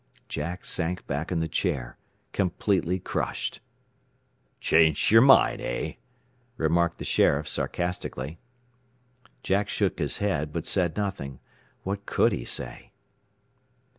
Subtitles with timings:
[0.27, 1.95] Jack sank back in the chair,
[2.33, 3.59] completely crushed.
[4.59, 5.93] "Changed your mind, eh?"
[6.57, 8.39] remarked the sheriff sarcastically.
[9.43, 11.39] Jack shook his head, but said nothing.
[11.83, 12.93] What could he say!